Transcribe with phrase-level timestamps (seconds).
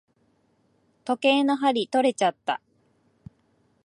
[1.05, 2.59] 時計の針とれちゃった。